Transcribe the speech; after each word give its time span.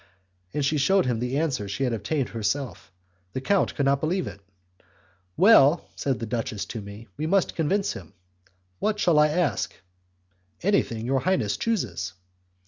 And 0.51 0.65
she 0.65 0.79
shewed 0.79 1.05
him 1.05 1.19
the 1.19 1.37
answer 1.37 1.67
she 1.69 1.83
had 1.83 1.93
obtained 1.93 2.29
herself. 2.29 2.91
The 3.33 3.39
count 3.41 3.75
could 3.75 3.85
not 3.85 3.99
believe 3.99 4.25
it. 4.25 4.41
"Well," 5.37 5.85
said 5.95 6.17
the 6.17 6.25
duchess 6.25 6.65
to 6.73 6.81
me, 6.81 7.07
"we 7.17 7.27
must 7.27 7.53
convince 7.55 7.93
him. 7.93 8.13
What 8.79 8.99
shall 8.99 9.19
I 9.19 9.27
ask?" 9.27 9.75
"Anything 10.63 11.05
your 11.05 11.19
highness 11.19 11.55
chooses." 11.55 12.13